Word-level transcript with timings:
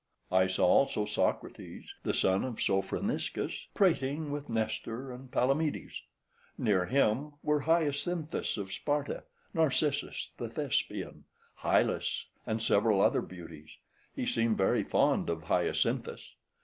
{123c} 0.31 0.37
I 0.39 0.47
saw 0.47 0.65
also 0.65 1.05
Socrates, 1.05 1.91
the 2.01 2.13
son 2.15 2.43
of 2.43 2.55
Sophroniscus, 2.55 3.67
prating 3.75 4.31
with 4.31 4.49
Nestor 4.49 5.11
and 5.11 5.29
Palamedes; 5.29 6.01
near 6.57 6.87
him 6.87 7.33
were 7.43 7.59
Hyacinthus 7.65 8.57
of 8.57 8.73
Sparta, 8.73 9.25
Narcissus 9.53 10.31
the 10.37 10.49
Thespian, 10.49 11.25
Hylas, 11.59 12.25
and 12.47 12.63
several 12.63 12.99
other 12.99 13.21
beauties: 13.21 13.77
he 14.15 14.25
seemed 14.25 14.57
very 14.57 14.83
fond 14.83 15.29
of 15.29 15.43
Hyacinthus. 15.43 16.33